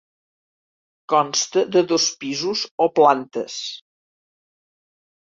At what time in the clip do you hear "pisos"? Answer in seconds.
2.23-2.63